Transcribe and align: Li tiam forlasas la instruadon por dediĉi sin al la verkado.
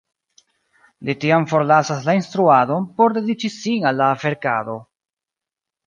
Li 1.09 1.15
tiam 1.25 1.45
forlasas 1.51 2.01
la 2.09 2.17
instruadon 2.21 2.89
por 2.97 3.15
dediĉi 3.21 3.55
sin 3.61 3.87
al 3.91 4.03
la 4.05 4.13
verkado. 4.27 4.81